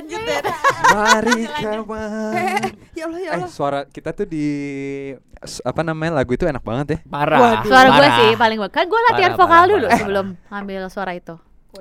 [0.00, 0.40] Lanjut ya.
[0.96, 2.62] Mari kawan.
[2.96, 3.48] Ya Allah ya Eh Allah.
[3.48, 4.46] suara kita tuh di
[5.60, 6.98] apa namanya lagu itu enak banget ya.
[7.04, 7.38] Parah.
[7.38, 7.68] Waduh.
[7.68, 8.74] Suara gue sih paling bagus.
[8.74, 9.98] Kan gue latihan Parah, vokal parah, dulu parah.
[10.00, 11.34] sebelum ambil suara itu.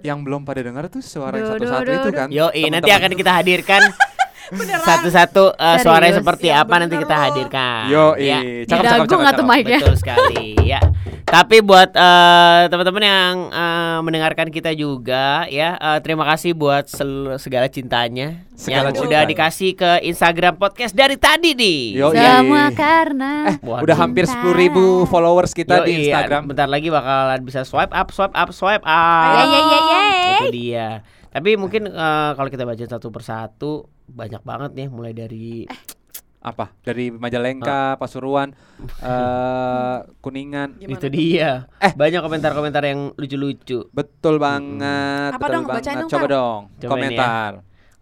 [0.04, 2.28] Yang belum pada dengar tuh suara satu-satu itu kan.
[2.30, 3.82] Yo, nanti akan kita hadirkan
[4.50, 4.82] Beneran.
[4.82, 6.20] satu-satu uh, suaranya Serius?
[6.20, 7.84] seperti Yang apa nanti kita hadirkan.
[7.88, 8.40] Yo, ya.
[8.40, 9.80] Di cakep, cakep, cakep, mic-nya?
[9.80, 10.82] Betul sekali ya.
[11.24, 17.38] Tapi buat eh, teman-teman yang eh, mendengarkan kita juga ya, eh, terima kasih buat sel-
[17.38, 19.06] segala cintanya Segala yang cinta.
[19.06, 21.82] udah dikasih ke Instagram podcast dari tadi nih.
[21.96, 22.42] Yo, iya.
[22.42, 23.86] Semua karena Eh, Waduh.
[23.86, 26.50] udah hampir 10.000 ribu followers kita Yoi, di Instagram.
[26.50, 29.30] Bentar lagi bakalan bisa swipe up, swipe up, swipe up.
[29.32, 30.34] Yeay, yeay, yeay, yeay.
[30.34, 30.88] Itu dia.
[31.40, 35.64] Tapi mungkin eh, kalau kita baca satu persatu banyak banget nih, mulai dari
[36.44, 36.76] Apa?
[36.84, 38.52] Dari Majalengka, Pasuruan,
[39.00, 40.76] eh Kuningan.
[40.76, 41.00] Gimana?
[41.00, 41.72] itu dia.
[41.80, 41.96] Eh.
[41.96, 43.88] banyak komentar-komentar yang lucu-lucu.
[43.96, 45.32] Betul banget.
[45.32, 45.66] Apa betul dong?
[45.68, 46.00] Bacain banget.
[46.04, 46.62] dong, Coba dong.
[46.76, 47.52] Cobain komentar.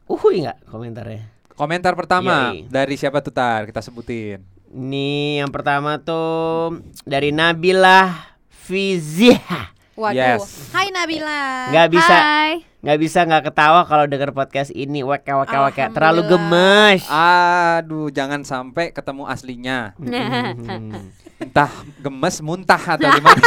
[0.10, 1.22] Uhuy nggak komentarnya?
[1.54, 2.66] Komentar pertama Yoi.
[2.74, 3.70] dari siapa tuh Tar?
[3.70, 4.42] Kita sebutin.
[4.74, 9.78] Ini yang pertama tuh dari Nabila Fiziha.
[9.98, 10.14] Waduh.
[10.14, 10.70] Yes.
[10.74, 11.74] Hai Nabila.
[11.74, 12.54] Nggak bisa Hai.
[12.88, 15.04] Nggak bisa nggak ketawa kalau denger podcast ini.
[15.04, 15.92] Weka weka weka.
[15.92, 17.04] Terlalu gemes.
[17.12, 19.92] Aduh, jangan sampai ketemu aslinya.
[20.00, 21.12] Hmm.
[21.36, 21.68] Entah
[22.00, 23.44] gemes, muntah atau gimana.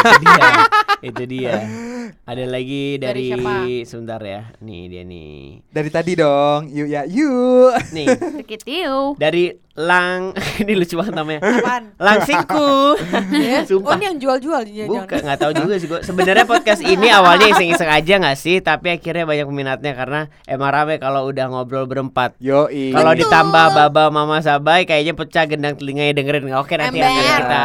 [1.01, 1.65] Itu dia.
[1.65, 1.91] Dia.
[2.27, 3.55] Ada lagi Dari dari, siapa?
[3.89, 4.41] sebentar ya.
[4.63, 5.65] Nih dia nih.
[5.67, 6.69] Dari tadi dong.
[6.69, 7.75] Yuk ya, yuk.
[7.91, 9.17] Nih Sedikit you.
[9.17, 11.41] dari Lang ini lucu banget namanya.
[11.41, 11.85] Apaan?
[11.97, 12.71] Langsingku.
[13.41, 13.65] Ya?
[13.65, 13.97] Oh Sumpah.
[13.97, 14.91] ini yang jual-jual jangan.
[15.07, 16.01] Bukan, nggak tahu juga sih gue.
[16.05, 21.01] Sebenarnya podcast ini awalnya iseng-iseng aja nggak sih, tapi akhirnya banyak peminatnya karena emang rame
[21.01, 22.37] kalau udah ngobrol berempat.
[22.43, 22.93] Yoi.
[22.93, 26.53] Kalau ditambah Baba Mama Sabai kayaknya pecah gendang telinganya dengerin.
[26.53, 27.63] Oke nanti akan kita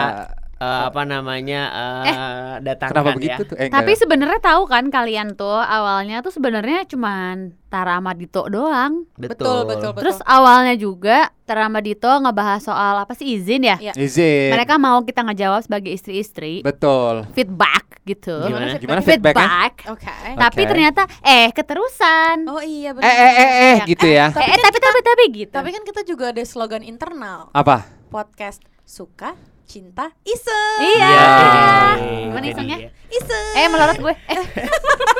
[0.56, 3.16] eh, apa namanya eh, datangkan Kenapa ya.
[3.16, 3.56] begitu tuh?
[3.56, 9.04] Eh, Tapi sebenarnya tahu kan kalian tuh awalnya tuh sebenarnya cuman Tara sama Dito doang.
[9.16, 10.00] Betul betul betul.
[10.00, 13.78] Terus awalnya juga Tara sama Dito ngebahas soal apa sih izin ya?
[13.78, 13.94] Iya.
[13.96, 14.52] izin.
[14.52, 17.28] Mereka mau kita ngejawab sebagai istri-istri Betul.
[17.32, 18.38] feedback gitu.
[18.40, 18.78] Gimana?
[18.78, 19.44] Gimana feedbacknya?
[19.44, 19.74] Feedback.
[19.92, 20.08] Oke.
[20.38, 20.70] Tapi Oke.
[20.70, 22.48] ternyata eh keterusan.
[22.48, 23.12] Oh iya Eh benar.
[23.12, 23.86] eh eh eh Ya.
[23.86, 24.26] gitu ya.
[24.30, 25.52] Tapi eh, eh, tapi tapi tapi gitu.
[25.52, 27.84] Tapi kan kita juga ada slogan internal Apa?
[28.08, 30.80] podcast suka cinta iseng.
[30.80, 31.10] Iya.
[31.10, 31.26] Iya.
[32.30, 32.78] Gimana isengnya?
[33.06, 33.54] Iseng.
[33.58, 34.14] Eh melorot gue.
[34.28, 34.38] Eh,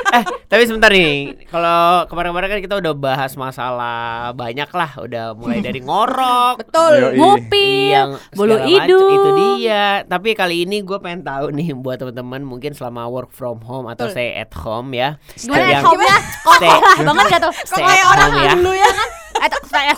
[0.06, 1.34] Eh, tapi sebentar nih.
[1.50, 7.18] Kalau kemarin-kemarin kan kita udah bahas masalah banyak lah, udah mulai dari ngorok, Betul.
[7.18, 9.10] Ngupil, yang bulu hidung.
[9.10, 10.06] itu dia.
[10.06, 14.06] Tapi kali ini gue pengen tahu nih buat teman-teman mungkin selama work from home atau
[14.08, 15.18] stay at home ya.
[15.36, 16.16] Gimana yang at home ya?
[16.54, 17.52] stay, Kokoh banget gak tuh?
[17.52, 18.52] Kok stay kayak orang ya.
[18.54, 18.90] dulu ya?
[19.46, 19.94] Eh, tuh, saya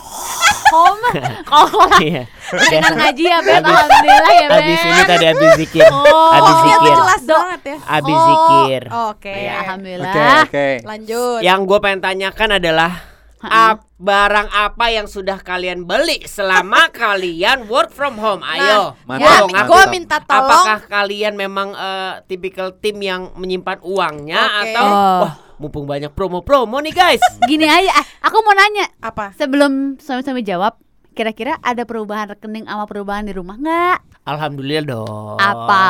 [0.68, 1.08] home.
[1.42, 1.88] Kokoh.
[1.98, 2.28] Iya.
[2.70, 3.54] Enak ngaji ya, Beb.
[3.58, 4.60] Habis- Alhamdulillah ya, Beb.
[4.60, 6.30] Abis ini tadi habis zikir, Oh.
[6.30, 7.76] habis Oh, zikir, jelas banget ya.
[7.82, 8.26] habis Oh.
[8.26, 8.82] zikir.
[9.08, 9.32] Oke.
[9.32, 10.14] Ya, Oke, alhamdulillah.
[10.44, 10.68] oke.
[10.84, 11.40] Lanjut.
[11.40, 12.92] Yang gue pengen tanyakan adalah
[13.40, 18.44] ap- barang apa yang sudah kalian beli selama kalian work from home?
[18.44, 20.44] Ayo, Mantap, Ya, gue minta tolong.
[20.44, 24.60] Apakah kalian memang eh, tipikal tim yang menyimpan uangnya Oke.
[24.68, 25.20] atau Oh.
[25.24, 27.22] wah mumpung banyak promo-promo nih guys?
[27.50, 29.34] Gini aja, ah, aku mau nanya apa?
[29.34, 30.78] sebelum suami-suami jawab,
[31.12, 33.98] kira-kira ada perubahan rekening sama perubahan di rumah nggak?
[34.24, 35.36] Alhamdulillah dong.
[35.36, 35.84] Apa?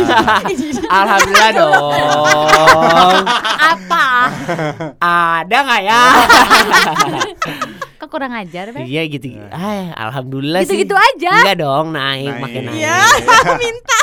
[1.02, 1.92] Alhamdulillah dong.
[3.58, 4.04] Apa?
[4.96, 6.00] Ada nggak ya?
[8.00, 8.88] Kok kurang ajar, Beb?
[8.88, 9.36] Iya gitu.
[9.52, 10.72] Ah, alhamdulillah sih.
[10.72, 11.32] Gitu-gitu aja.
[11.36, 12.40] Enggak dong, naik, Naik.
[12.40, 12.78] makin naik.
[12.80, 12.96] Iya,
[13.60, 14.00] minta.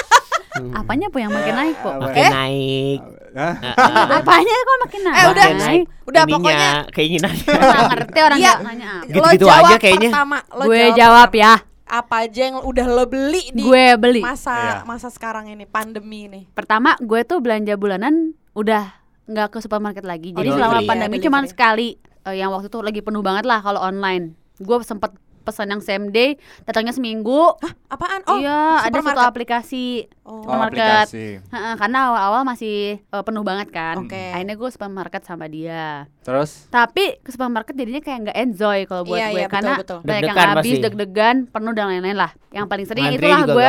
[0.53, 0.73] Hmm.
[0.75, 1.95] Apanya po yang makin naik kok?
[1.97, 2.29] Makin Eh?
[2.29, 2.99] naik.
[3.37, 3.53] Hah?
[3.55, 4.05] Heeh.
[4.17, 5.15] Apanya kok makin naik?
[5.15, 5.45] Eh, udah.
[5.45, 5.83] Makin naik.
[6.03, 6.71] Udah, ininya, pokoknya.
[6.89, 7.45] keinginannya.
[7.61, 8.51] Nggak ngerti orang Iya.
[8.51, 9.05] nggak nanya apa.
[9.07, 10.09] Gitu-gitu Lo aja jawab kayaknya.
[10.09, 11.53] Pertama, lo Gue jawab jawab ya.
[11.87, 14.19] Apa aja yang udah lo beli di Gue beli.
[14.19, 14.73] masa Iya.
[14.83, 16.41] masa sekarang ini pandemi ini?
[16.49, 18.91] Pertama, gue tuh belanja bulanan udah
[19.23, 20.31] nggak ke supermarket lagi.
[20.31, 21.27] Jadi Oh, selama delivery ya, pandemi delivery.
[21.27, 21.87] cuman sekali.
[22.23, 24.33] Eh, yang waktu itu lagi penuh banget lah kalau online.
[24.57, 25.13] Gue sempet
[25.47, 26.35] pesan yang same day,
[26.67, 27.55] datangnya seminggu.
[27.87, 28.27] Apaan?
[28.27, 30.11] Oh, iya, ada satu aplikasi.
[30.27, 30.43] Oh.
[30.43, 31.07] Oh, Supermarket.
[31.07, 31.25] aplikasi.
[31.39, 34.03] Heeh, karena awal-awal masih eh, penuh banget kan.
[34.03, 34.19] Oke.
[34.35, 36.11] Akhirnya gue supermarket sama dia.
[36.27, 39.73] Terus Tapi ke supermarket jadinya kayak nggak enjoy kalau buat Iya, gue iya, betul, karena
[39.79, 39.99] betul.
[40.03, 42.31] banyak yang Deg-degan habis, deg-degan, penuh dan lain-lain lah.
[42.51, 43.67] Yang paling sering Ngantri itulah gue.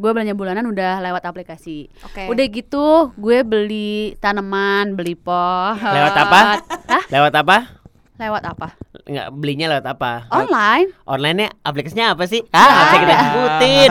[0.00, 1.92] Gue belanja bulanan udah lewat aplikasi.
[2.04, 2.24] Oke.
[2.28, 5.76] Udah gitu, gue beli tanaman, beli pot.
[5.76, 6.40] Lewat apa?
[6.88, 7.04] Hah?
[7.12, 7.79] Lewat apa?
[8.20, 8.76] Lewat apa?
[9.08, 10.28] Enggak belinya lewat apa?
[10.28, 10.92] Online.
[11.08, 12.44] Online-nya aplikasinya apa sih?
[12.52, 13.90] Ah, nggak bisa kita sebutin.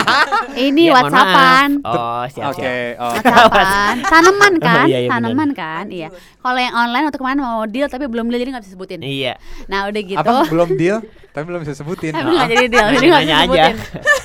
[0.68, 1.68] Ini Ya, WhatsAppan.
[1.80, 3.00] Oh, siap Oke, siap.
[3.00, 3.12] oh.
[3.16, 3.94] WhatsAppan.
[4.12, 4.84] Tanaman kan?
[4.84, 5.84] Oh, iya, iya, tanaman kan?
[5.88, 6.08] Iya.
[6.12, 9.00] Kalau yang online waktu kemarin mau deal tapi belum deal jadi nggak bisa sebutin.
[9.00, 9.40] Iya.
[9.66, 10.20] Nah, udah gitu.
[10.20, 11.00] Apa belum deal?
[11.32, 12.12] Tapi belum bisa sebutin.
[12.12, 13.48] Tapi nggak jadi deal, jadi nggak bisa Nanya aja.
[13.48, 13.74] sebutin.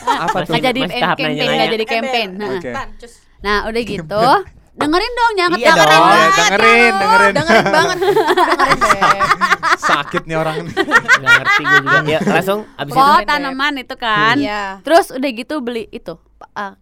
[0.03, 0.51] Apa tuh?
[0.51, 1.55] Nggak jadi campaign, nanya-nanya.
[1.55, 2.29] nggak jadi campaign.
[3.39, 4.23] Nah udah gitu
[4.77, 6.03] Dengerin dong, jangan Iya dong.
[6.05, 7.33] Oh, dengerin, dengerin.
[7.33, 7.97] Dengerin banget.
[8.49, 9.19] Dengerin deh.
[9.81, 10.73] Sakit nih orang nih.
[10.77, 11.99] Nggak ngerti gue juga.
[12.05, 12.97] Ya, langsung abis itu.
[13.01, 13.27] Pot Beb.
[13.27, 14.35] tanaman itu kan.
[14.37, 14.63] Iya.
[14.85, 16.13] Terus udah gitu beli itu
[16.53, 16.73] uh,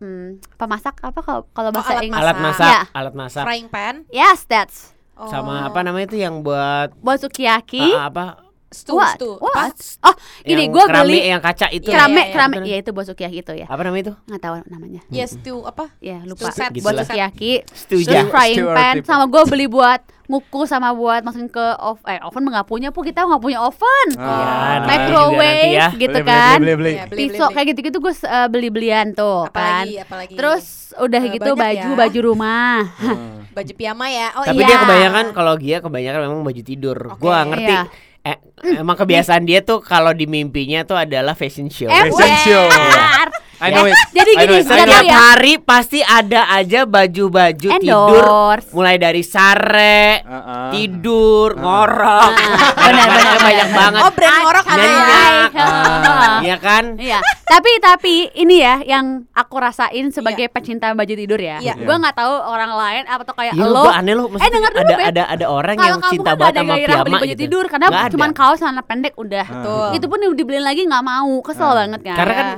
[0.00, 2.22] hmm, pemasak apa kalau kalau bahasa alat Inggris?
[2.24, 2.68] Alat Masak.
[2.68, 2.80] Ya.
[2.96, 3.44] alat masak.
[3.44, 3.94] Frying pan.
[4.08, 5.30] Yes, that's Oh.
[5.30, 7.94] Sama apa namanya itu yang buat buat sukiyaki.
[7.94, 8.43] ah, apa?
[8.74, 9.14] Stew, What?
[9.14, 9.32] stew.
[9.38, 9.54] What?
[9.54, 10.10] Apa?
[10.10, 11.86] Oh, gini yang gue beli yang kaca itu.
[11.88, 12.32] Iya, kerame, iya, iya.
[12.34, 12.54] kerame.
[12.58, 12.66] Betul.
[12.66, 13.66] Iya itu buat sukiyaki itu ya.
[13.70, 14.14] Apa namanya itu?
[14.26, 15.00] Nggak tahu namanya.
[15.08, 15.84] Ya stew apa?
[16.02, 16.50] Ya lupa.
[16.50, 17.52] Stew set, gitu buat sukiyaki.
[17.70, 18.26] Stew Terus ja.
[18.26, 22.16] frying Stew pan sama gue beli buat ngukus sama buat masukin ke oven.
[22.16, 24.08] Eh, oven nggak punya, pu kita nggak punya oven.
[24.16, 25.88] Iya, namanya juga Microwave ya.
[25.92, 26.56] gitu Beli, beli, kan.
[26.56, 26.92] Beli, beli, beli.
[26.96, 27.54] Iya, beli, beli, Pisau beli.
[27.54, 29.84] kayak gitu-gitu gue uh, beli-belian tuh kan.
[29.84, 30.34] Apalagi, apalagi.
[30.34, 30.64] Terus
[30.96, 31.96] udah Eh, gitu baju ya.
[31.98, 32.78] baju rumah.
[32.96, 33.36] Hmm.
[33.54, 34.28] baju piyama ya.
[34.34, 34.66] Oh Tapi iya.
[34.66, 36.98] dia kebanyakan kalau dia kebanyakan memang baju tidur.
[37.12, 37.20] Oke.
[37.20, 37.70] Gua ngerti.
[37.70, 37.82] Iya.
[38.24, 38.36] Eh,
[38.74, 41.86] emang kebiasaan dia tuh kalau di mimpinya tuh adalah fashion show.
[41.86, 42.64] Fashion show.
[42.64, 43.28] Ember.
[43.56, 43.96] I know it.
[44.10, 45.14] Jadi I know gini, Setiap ya.
[45.14, 48.24] hari pasti ada aja baju-baju tidur
[48.72, 50.68] mulai dari sare, Uh-uh.
[50.70, 52.32] tidur, ngorok.
[52.34, 54.00] benar, Banyak- benar, banyak banget.
[54.00, 55.00] Oh brand ngorok ada Nyanyi.
[55.00, 55.24] ya.
[55.54, 56.36] Ah.
[56.40, 56.84] Iya kan?
[56.98, 57.18] Iya,
[57.54, 61.62] tapi tapi ini ya yang aku rasain sebagai pecinta baju tidur ya.
[61.62, 61.78] Iya.
[61.78, 63.86] Gua nggak tahu orang lain atau kayak Iya, lo.
[63.86, 64.26] aneh loh.
[64.34, 66.74] eh denger dulu, ada, ada ada orang Kalau yang kamu cinta kan banget ada sama
[66.74, 67.42] piyama beli baju gitu.
[67.46, 68.10] tidur karena ada.
[68.10, 69.46] cuman kaos celana pendek udah.
[69.46, 69.88] Betul.
[69.94, 71.74] Itu pun dibeliin lagi nggak mau, kesel Ah.
[71.78, 72.16] banget kan.
[72.16, 72.48] Karena kan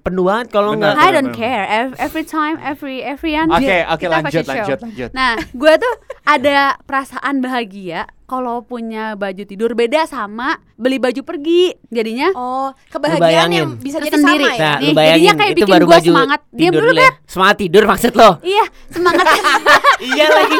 [0.00, 1.64] penuh banget kalau nggak I don't care.
[1.68, 4.56] Ev- Every time, every every Oke, dia- oke kita lanjut, fashion show.
[4.56, 5.10] lanjut, lanjut.
[5.12, 11.72] Nah, gue tuh ada perasaan bahagia kalau punya baju tidur beda sama beli baju pergi.
[11.88, 14.44] Jadinya Oh, kebahagiaan yang bisa jadi Tersendiri.
[14.44, 14.60] sama ya.
[14.60, 16.40] Nah, Nih, jadinya kayak itu bikin baru gua baju semangat.
[16.52, 17.10] Tidur dulu, lu ya.
[17.24, 18.30] Semangat tidur maksud lo?
[18.44, 19.24] iya semangat
[20.12, 20.58] iya lagi.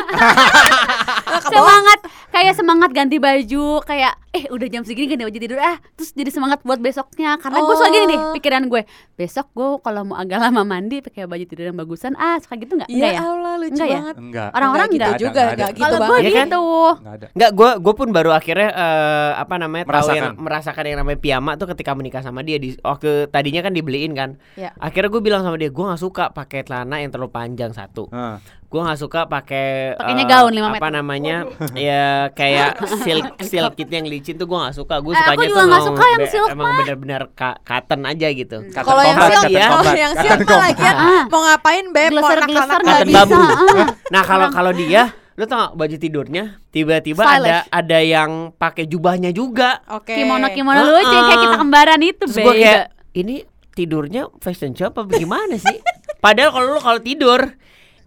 [1.52, 1.98] semangat
[2.28, 6.28] kayak semangat ganti baju kayak eh udah jam segini ganti baju tidur ah terus jadi
[6.28, 8.32] semangat buat besoknya karena gue suka gini nih Oh.
[8.32, 8.82] pikiran gue
[9.14, 12.74] besok gue kalau mau agak lama mandi pakai baju tidur yang bagusan ah suka gitu
[12.74, 13.96] nggak enggak Iya ya Allah lucu Enggak ya?
[13.98, 14.16] banget.
[14.18, 14.48] Enggak.
[14.50, 16.20] Orang-orang Nggak enggak gitu juga, enggak nggak gitu kalau gue banget.
[16.20, 16.46] Iya kan?
[16.46, 17.26] gitu Enggak ada.
[17.30, 20.18] Enggak, gue gue pun baru akhirnya eh, apa namanya tahu Merasakan.
[20.18, 24.12] yang merasakan yang namanya piyama tuh ketika menikah sama dia di waktu tadinya kan dibeliin
[24.12, 24.30] kan.
[24.54, 24.76] Ya.
[24.76, 28.10] Akhirnya gue bilang sama dia, gue nggak suka pakai celana yang terlalu panjang satu.
[28.10, 28.36] Ah.
[28.68, 33.88] Gue nggak suka pakai Pakainya eh, gaun lima apa namanya ya kayak silk silk gitu
[33.90, 34.94] yang licin tuh gue nggak suka.
[34.98, 38.00] Gue Eh, aku sukanya juga tuh emang suka yang be- silk, emang bener-bener ka- cotton
[38.02, 38.56] aja gitu.
[38.66, 39.66] Cotton Kalau yang silk, ya.
[39.70, 41.22] kalau yang silk lagi ya, Ah.
[41.26, 42.10] mau ngapain beb?
[42.10, 43.38] Mau anak-anak nggak Cotton bisa bambu.
[43.38, 43.86] ah.
[44.08, 49.30] Nah kalau kalau dia, lu tau gak baju tidurnya tiba-tiba ada ada yang pakai jubahnya
[49.30, 49.86] juga.
[49.88, 50.10] Oke.
[50.12, 52.58] kimono kimono Ah, lucu kayak kita kembaran itu Terus gue beda.
[52.60, 53.34] kayak ini
[53.70, 55.78] tidurnya fashion show apa gimana sih?
[56.18, 57.40] Padahal kalau lu kalau tidur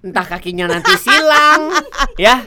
[0.01, 1.71] entah kakinya nanti silang
[2.17, 2.41] ya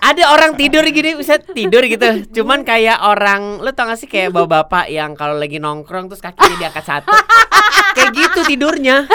[0.00, 4.30] ada orang tidur gini bisa tidur gitu cuman kayak orang lu tau gak sih kayak
[4.30, 7.10] bapak bapak yang kalau lagi nongkrong terus kakinya diangkat satu
[7.92, 9.06] kayak gitu tidurnya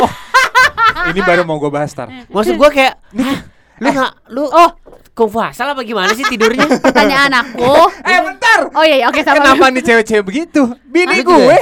[1.06, 2.07] Ini baru mau gue bahas tar.
[2.25, 3.39] maksud gua kayak "Hah,
[3.77, 4.69] lu nggak lu oh
[5.12, 7.68] kungfu asal apa gimana sih tidurnya pertanyaan aku
[8.01, 8.71] Eh bentar.
[8.71, 10.61] oh iya iya oke sama Kenapa nih cewek-cewek begitu?
[10.83, 11.57] Bini gue.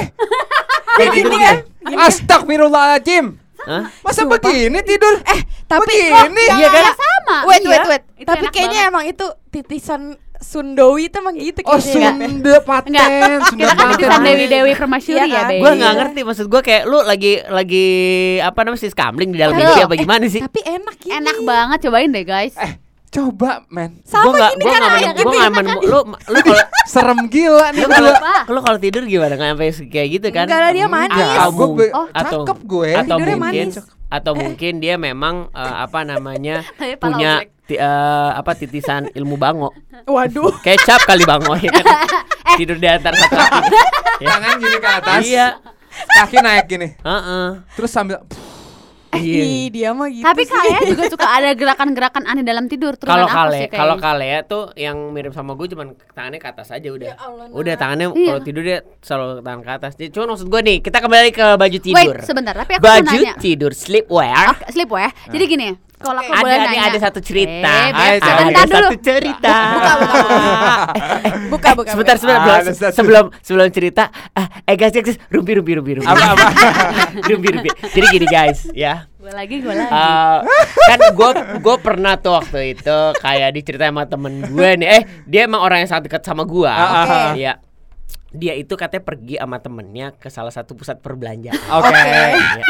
[0.94, 1.98] kayak gitu Begini kan kan?
[2.04, 3.24] Astagfirullahaladzim.
[3.64, 3.84] Hah?
[4.00, 5.14] Masa begini tidur?
[5.24, 6.44] Eh, Tapi begini.
[6.52, 6.82] Iya kan?
[6.82, 7.70] Ya, sama Wait, iya.
[7.70, 8.02] wait, wait.
[8.14, 8.92] Itu Tapi kayaknya banget.
[8.92, 10.02] emang itu titisan
[10.36, 11.80] Sundowi itu emang gitu Oh.
[11.80, 12.12] Sunda
[12.60, 12.92] paten,
[13.42, 13.96] Sunda kita kan paten.
[13.96, 15.48] titisan Dewi Dewi Permasyuri Iya ya, kan?
[15.48, 15.56] Be.
[15.56, 17.86] Gue nggak ngerti maksud gue kayak lu lagi lagi
[18.38, 20.44] apa namanya sis kamling di dalam mimpi apa gimana sih?
[20.44, 21.12] Tapi enak gini.
[21.16, 22.52] Enak banget cobain deh guys.
[22.56, 22.76] Eh,
[23.14, 24.02] coba men.
[24.02, 25.22] Sama Gua nggak gini gua kan gua gini.
[25.32, 28.12] nggak menem- lu lu kalau Serem gila nih lu
[28.50, 30.44] lu kalau tidur gimana nggak sampai kayak gitu kan?
[30.44, 31.14] Enggak lah dia manis.
[31.14, 32.06] Enggak, Atau gue be- Oh.
[32.10, 32.90] atau cakep gue.
[32.92, 33.76] atau Tidurnya mungkin manis.
[34.06, 36.56] atau mungkin dia memang eh, apa namanya
[37.02, 37.32] punya
[37.64, 37.88] ti- eh,
[38.32, 39.70] apa titisan ilmu bango
[40.04, 40.50] Waduh.
[40.66, 41.86] kecap kali bango ya kan?
[42.54, 43.82] tidur di antara satu kaki ya.
[44.28, 45.20] Tangan gini ke atas.
[45.22, 45.46] iya
[45.94, 46.88] Kaki naik gini.
[46.96, 47.46] Heeh.
[47.72, 48.18] Terus sambil
[49.16, 49.42] Iya.
[49.42, 52.94] Ih, dia mah gitu Tapi kalian juga suka ada gerakan-gerakan aneh dalam tidur.
[52.94, 56.38] Kalau Turunan apa kale, sih kayak- kalau kalea tuh yang mirip sama gue cuman tangannya
[56.38, 57.08] ke atas aja udah.
[57.08, 58.26] Ya Allah, udah tangannya Iya.
[58.28, 59.92] kalau tidur dia selalu tangan ke atas.
[59.94, 62.14] Jadi, Cuma maksud gue nih, kita kembali ke baju tidur.
[62.14, 62.54] Wait, sebentar.
[62.54, 63.34] Tapi aku mau baju nanya.
[63.36, 64.46] tidur sleepwear.
[64.52, 65.10] Oke, sleepwear.
[65.26, 66.82] Jadi gini, kalau aku Ada boleh nih nanya.
[66.86, 67.72] ada satu cerita.
[67.72, 68.74] Eh, ada sebentar dulu.
[68.76, 69.54] satu cerita.
[69.74, 70.16] Buka, buka,
[71.48, 71.90] buka, buka.
[71.90, 72.94] Sebentar, sebentar, Ah, belum- ada satu.
[72.94, 74.02] sebelum sebelum cerita.
[74.30, 76.06] Ah, eh guys, guys, guys, rumpi, rumpi, rumpi, rumpi.
[76.06, 76.46] Apa, apa?
[77.28, 77.70] rumpi, rumpi.
[77.88, 79.06] Jadi gini guys, ya.
[79.14, 79.88] Gue lagi, gue lagi.
[79.88, 80.38] Eh,
[80.84, 85.40] kan gue gue pernah tuh waktu itu kayak diceritain sama temen gue nih eh dia
[85.44, 87.32] emang orang yang sangat dekat sama gue Ah, ah, ah.
[87.32, 87.56] ya
[88.34, 91.94] dia itu katanya pergi sama temennya ke salah satu pusat perbelanjaan Oke.
[91.94, 92.66] Ya.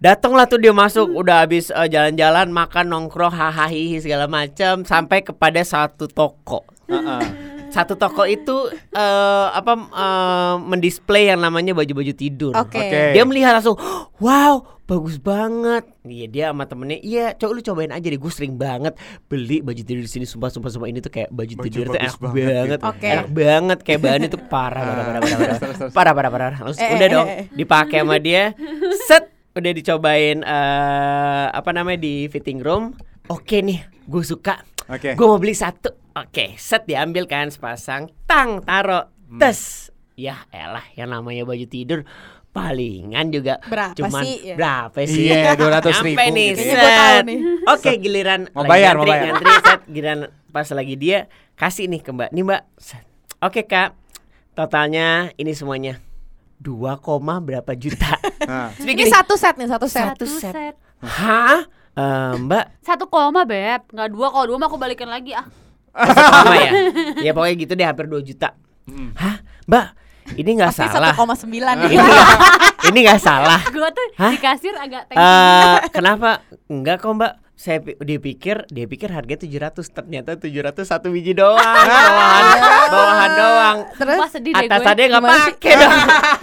[0.00, 3.70] Datanglah tuh dia masuk udah habis eh, jalan-jalan makan nongkrong hahaha
[4.00, 11.42] segala macam sampai kepada satu toko Heeh satu toko itu uh, apa uh, mendisplay yang
[11.42, 12.54] namanya baju-baju tidur.
[12.54, 12.78] Oke.
[12.78, 12.86] Okay.
[12.86, 13.08] Okay.
[13.18, 13.74] Dia melihat langsung,
[14.22, 15.82] wow bagus banget.
[16.04, 18.20] Iya dia sama temennya, iya coba lu cobain aja deh.
[18.20, 18.94] Gue sering banget
[19.26, 20.22] beli baju tidur di sini.
[20.28, 22.78] Sumpah sumpah sumpah ini tuh kayak baju, baju tidur tuh enak banget, banget.
[22.78, 22.90] Gitu.
[22.94, 23.10] Okay.
[23.10, 26.30] enak banget kayak bahan itu parah parah parah parah parah parah parah.
[26.30, 26.58] parah.
[26.62, 27.44] Langsung, eh, udah eh, dong eh.
[27.56, 28.42] dipakai sama dia.
[29.08, 32.94] Set udah dicobain uh, apa namanya di fitting room.
[33.32, 34.60] Oke okay nih, gue suka.
[34.86, 35.10] Oke.
[35.10, 35.12] Okay.
[35.16, 39.38] Gue mau beli satu Oke, set diambil kan sepasang, tang taro, Hmm.
[39.38, 39.90] tes.
[40.14, 42.06] Ya elah, yang namanya baju tidur
[42.48, 44.46] palingan juga Berapa cuman sih?
[44.46, 44.54] Ya.
[44.54, 45.26] berapa sih?
[45.26, 46.62] Iya, 200 Nyampe ribu nih, gitu.
[46.62, 47.24] Kayaknya gua tahu set.
[47.26, 47.38] nih.
[47.66, 49.26] Oke, giliran Mau lagi bayar, mau ngantri, bayar.
[49.26, 49.80] ngantri, set.
[49.90, 50.18] Giliran
[50.48, 51.18] pas lagi dia
[51.54, 52.30] kasih nih ke Mbak.
[52.30, 52.62] Nih Mbak.
[52.78, 53.04] set.
[53.40, 53.90] Oke Kak,
[54.52, 55.98] totalnya ini semuanya
[56.56, 58.14] 2, koma berapa juta?
[58.46, 60.14] Nah, Ini satu set nih, satu set.
[60.14, 60.78] Satu set.
[61.00, 61.66] Hah?
[61.92, 65.46] Eh, mbak Satu koma beb, nggak dua kalau dua mah aku balikin lagi ah.
[66.34, 66.70] sama ya?
[67.20, 68.52] Ya pokoknya gitu deh hampir 2 juta.
[68.84, 69.14] Hmm.
[69.14, 69.40] Hah?
[69.64, 69.86] Mbak,
[70.36, 71.14] ini nggak Pasti salah.
[71.14, 71.48] 1,9
[71.84, 71.96] Ini
[72.84, 73.60] ini nggak salah.
[73.66, 74.28] Gue tuh Hah?
[74.28, 75.88] di kasir agak Eh, tensi.
[75.90, 76.44] kenapa?
[76.66, 77.32] Enggak kok, Mbak.
[77.54, 81.54] Saya dia pikir dia pikir harganya 700 ternyata 700 satu biji doang
[81.86, 82.44] bawahan
[82.90, 84.58] bawahan doang Terus gue.
[84.58, 85.92] atasannya nggak pakai dong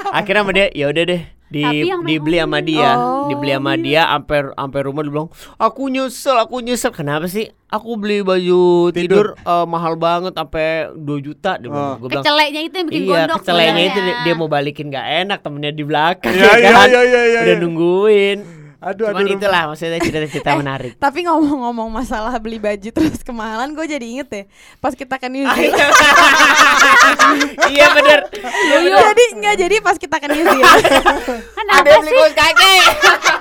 [0.08, 2.96] akhirnya sama dia ya udah deh di Tapi yang dibeli sama dia.
[2.96, 5.30] Oh, dibeli sama dia sampai sampai rumah dia bilang
[5.60, 6.96] aku nyesel aku nyesel.
[6.96, 7.52] Kenapa sih?
[7.68, 11.72] Aku beli baju tidur, eh, mahal banget sampai 2 juta dia.
[11.72, 12.00] Oh.
[12.00, 15.08] Gua bilang, Keceleknya itu yang bikin iya gondok kecelengnya itu dia, dia mau balikin nggak
[15.28, 16.88] enak temennya di belakang Iya, ya iya, kan?
[16.88, 17.64] iya, iya, iya, udah iya.
[17.64, 18.40] nungguin
[18.82, 19.38] Aduh, cuman aduh.
[19.38, 24.28] itulah maksudnya cerita-cerita Eh, menarik Tapi ngomong-ngomong masalah beli baju terus kemahalan, gue jadi inget
[24.28, 24.46] deh
[24.78, 25.94] pas kita ke New Ah, Zealand.
[27.72, 30.82] iya bener iya bener jadi nggak jadi pas kita ke New Zealand.
[31.58, 32.74] Kenapa ada yang beli kaos kaki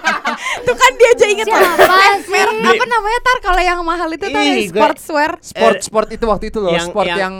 [0.61, 2.31] Tuh kan dia aja inget Siapa Eh, sih?
[2.31, 5.31] merek apa namanya tar kalau yang mahal itu tar sportswear.
[5.41, 7.35] Sport Eh, sport itu waktu itu loh, yang- sport yang- yang,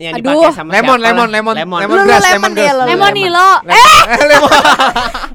[0.00, 0.32] yang Aduh.
[0.32, 1.34] dipakai sama lemon, siapa lemon, lah.
[1.36, 2.72] lemon, lemon lemon Lululemon grass, ya, lemon grass.
[2.72, 2.88] Lululemon.
[2.88, 3.48] Lemonilo.
[3.68, 4.00] Eh,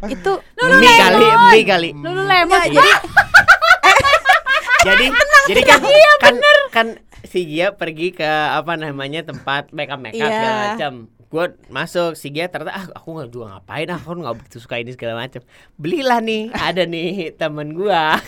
[0.08, 1.90] Itu mie kali mie kali.
[1.94, 2.50] Lululemon.
[2.50, 2.92] Nggak, jadi
[4.88, 5.06] jadi
[5.48, 5.82] jadi kan
[6.22, 6.36] kan
[6.72, 6.88] kan
[7.24, 10.30] si Gia pergi ke apa namanya tempat makeup makeup Iya.
[10.32, 10.94] segala macam
[11.26, 14.78] gue masuk si Gia ternyata ah aku nggak juga ngapain ah aku nggak begitu suka
[14.78, 15.42] ini segala macam
[15.76, 18.16] belilah nih ada nih temen gua.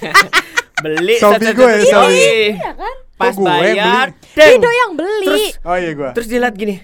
[0.78, 2.54] Beli Sobi gue, Sobi.
[2.54, 2.96] Iya kan?
[3.18, 4.08] Pas gue yang bayar.
[4.30, 5.26] Dido yang beli.
[5.26, 6.10] terus Oh iya gua.
[6.14, 6.78] terus dia lihat gini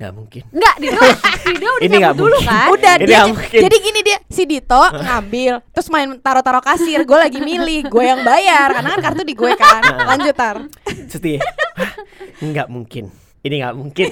[0.00, 1.00] nggak mungkin Enggak, Dido.
[1.46, 2.48] Dido udah Ini cabut dulu mungkin.
[2.48, 2.66] kan.
[2.72, 3.60] Udah Ini dia, mungkin.
[3.60, 8.20] jadi gini dia si Dito ngambil terus main taruh-taruh kasir gue lagi milih gue yang
[8.22, 11.38] bayar karena kan kartu di gue kan lanjut tar Terus dia,
[11.76, 11.92] "Hah?
[12.40, 13.12] nggak mungkin.
[13.40, 14.08] Ini nggak mungkin.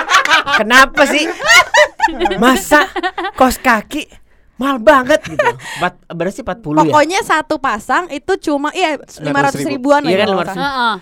[0.58, 1.24] Kenapa sih?
[2.36, 2.88] Masa
[3.32, 4.04] kos kaki
[4.54, 5.48] mahal banget gitu.
[5.78, 6.80] Empat, berarti 40 ya?
[6.84, 9.18] pokoknya satu pasang itu cuma iya 500
[9.64, 9.90] ribu.
[9.90, 10.96] ribuan Iya lah kan, kalau 500 nggak salah.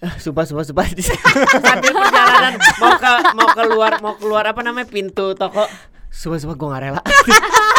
[0.00, 0.86] Ah, sumpah sumpah sumpah.
[0.88, 1.04] Di
[1.64, 2.54] sambil perjalanan.
[2.80, 5.68] Mau ke mau keluar mau keluar apa namanya pintu toko.
[6.10, 7.02] Sumpah sumpah gue gak rela.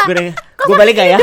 [0.02, 0.34] Gue
[0.66, 1.18] gue balik gak ya?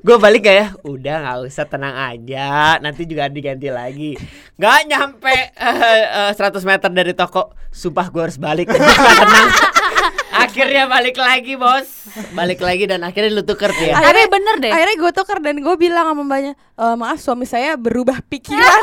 [0.00, 0.66] gue balik gak ya?
[0.86, 2.78] Udah nggak usah tenang aja.
[2.78, 4.14] Nanti juga diganti lagi.
[4.54, 7.50] Nggak nyampe eh, eh, 100 meter dari toko.
[7.70, 8.70] Sumpah gue harus balik.
[8.70, 9.50] Tenang.
[10.30, 12.06] Akhirnya balik lagi bos.
[12.30, 14.70] Balik lagi dan akhirnya lu tuker ya Tapi bener deh.
[14.70, 18.82] akhirnya gue tuker dan gue bilang sama mbaknya "E, maaf suami saya berubah pikiran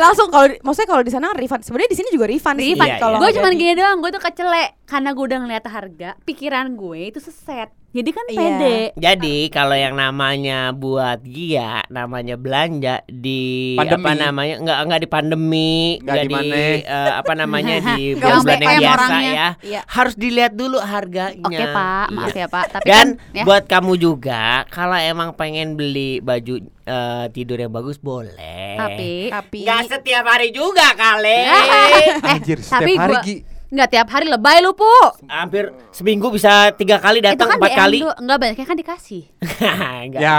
[0.00, 2.96] langsung kalau maksudnya kalau di sana refund sebenarnya di sini juga refund sih Rifan, Iya,
[2.98, 3.60] kalau gue cuman jadi.
[3.60, 7.70] gini doang, gue tuh kecelek karena gue udah ngeliat harga, pikiran gue itu seset.
[7.90, 8.38] Jadi kan Iya.
[8.38, 8.76] pede.
[8.94, 14.14] Jadi kalau yang namanya buat Gia namanya belanja di apa Pandemi.
[14.16, 18.94] namanya enggak enggak di pandemi, Nggak enggak di eh, apa namanya di bulan-bulan yang biasa
[18.96, 19.30] orangnya.
[19.32, 19.48] ya.
[19.60, 19.80] Iya.
[19.84, 21.42] Harus dilihat dulu harganya.
[21.42, 22.38] Oke pak, maaf Iya.
[22.38, 22.64] ya pak.
[22.70, 23.44] Tapi Dan kan, ya.
[23.44, 26.54] buat kamu juga kalau emang pengen beli baju
[26.84, 28.74] eh, tidur yang bagus boleh.
[28.76, 31.38] tapi tapi Nggak setiap hari juga kali.
[31.50, 33.22] eh, Anjir, setiap tapi hari gua
[33.70, 34.90] Enggak tiap hari lebay lu, Pu.
[35.30, 38.02] Hampir seminggu bisa tiga kali datang, kan empat kali.
[38.02, 39.22] Itu enggak banyaknya kan dikasih.
[40.10, 40.20] enggak.
[40.20, 40.38] Ya.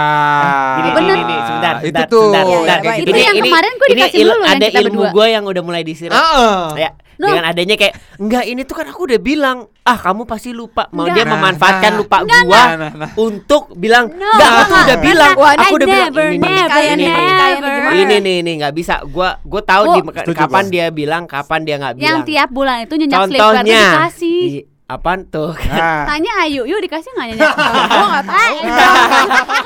[0.76, 1.16] Ini, Bener.
[1.16, 2.28] Ini, ini, sebentar, sebentar, itu tuh.
[2.28, 2.78] Sebentar, sebentar.
[2.78, 5.44] Ya, ya, itu ini, yang ini, kemarin gue dikasih ini, dulu Ada ilmu gue yang
[5.48, 6.12] udah mulai disiram.
[6.12, 6.36] Heeh.
[6.36, 6.76] Uh -uh.
[6.76, 6.90] Ya
[7.22, 7.30] No.
[7.30, 10.90] dengan adanya kayak enggak ini tuh kan aku udah bilang, ah kamu pasti lupa.
[10.90, 12.00] Mau dia Nah, memanfaatkan nah.
[12.02, 12.62] lupa Enggak, gua
[13.16, 16.48] untuk bilang, No, enggak aku udah bilang, Wah, aku udah bilang never, ini
[16.98, 17.92] gimana?
[17.94, 18.94] Ini nih nih nggak bisa.
[19.06, 22.10] Gua gua tahu Oh, di kapan dia bilang, kapan dia nggak bilang.
[22.18, 24.42] Yang tiap bulan itu nyenyak Contohnya, dikasih.
[24.84, 25.54] apaan tuh?
[25.70, 26.04] Nah.
[26.04, 27.54] Tanya Ayu, yuk dikasih nggak nyenyak?
[27.86, 28.56] gue nggak tahu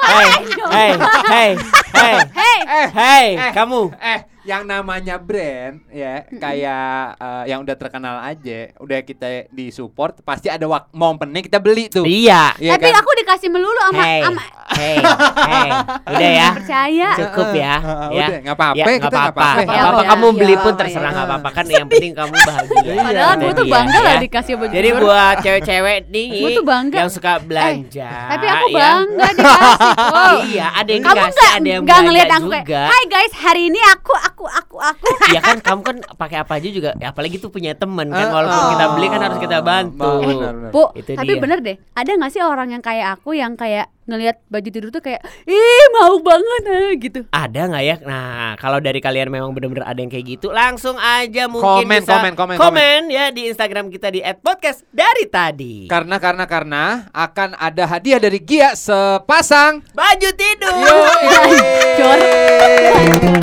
[0.07, 0.29] Hei,
[0.71, 0.91] hei,
[1.27, 1.51] hei,
[1.97, 2.59] Hey, Hey,
[2.93, 3.53] hey, Eh.
[3.53, 3.89] kamu.
[3.97, 6.87] eh, yang namanya brand ya, kayak
[7.19, 11.59] eh, yang udah terkenal aja, udah kita di support, pasti ada wak mau opening kita
[11.59, 12.07] beli tuh.
[12.07, 12.55] Iya.
[12.57, 13.03] Iya tapi kan?
[13.03, 14.43] aku dikasih melulu sama Hey, sama
[14.77, 14.97] hey,
[15.43, 15.69] hey.
[16.07, 16.49] Udah ya.
[16.55, 17.09] percaya.
[17.19, 17.75] Cukup ya.
[17.77, 18.27] Eh, eh, ya.
[18.27, 19.43] udah, nggak apa-apa, Ya, kita nggak apa-apa.
[19.43, 19.63] apa-apa.
[19.67, 19.99] Nggak apa-apa.
[19.99, 21.65] Iya, Kamu iya, beli iya, pun terserah nggak apa-apa kan.
[21.67, 22.93] Yang penting kamu bahagia.
[22.97, 24.07] Padahal gue tuh dia, bangga ya.
[24.07, 26.97] lah dikasih baju Jadi buat cewek-cewek nih Gua tuh bangga.
[27.03, 28.11] yang suka belanja.
[28.31, 28.79] Tapi aku ya.
[28.79, 29.79] bangga dikasih
[30.15, 30.37] kok.
[30.47, 32.83] Iya, ada yang Kamu dikasih, nggak ada yang belanja aku kayak, juga.
[32.87, 35.09] Hai guys, hari ini aku aku aku aku.
[35.33, 38.33] Iya kan kamu kan pakai apa aja juga ya apalagi tuh punya temen kan Eh,
[38.33, 38.71] walaupun oh.
[38.77, 40.13] kita beli kan harus kita bantu.
[40.21, 40.71] Eh, benar, benar.
[40.77, 41.41] Bu, Itu tapi dia.
[41.41, 41.77] bener deh.
[41.97, 45.19] Ada nggak sih orang yang kayak aku yang kayak ngelihat baju tidur tuh kayak,
[45.51, 47.21] ih mau banget ah, gitu.
[47.35, 47.97] Ada nggak ya?
[48.07, 52.15] Nah, kalau dari kalian memang benar-benar ada yang kayak gitu, langsung aja mungkin Komen, bisa
[52.15, 55.91] komen, komen, komen ya di Instagram kita di @podcast dari tadi.
[55.91, 60.75] Karena karena karena akan ada hadiah dari Gia sepasang Baju tidur.
[60.79, 60.95] Yo.